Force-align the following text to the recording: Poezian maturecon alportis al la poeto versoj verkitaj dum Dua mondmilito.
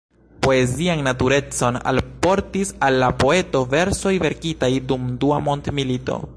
Poezian 0.43 1.03
maturecon 1.07 1.77
alportis 1.91 2.73
al 2.89 2.97
la 3.05 3.11
poeto 3.25 3.63
versoj 3.77 4.17
verkitaj 4.27 4.73
dum 4.93 5.09
Dua 5.25 5.43
mondmilito. 5.51 6.23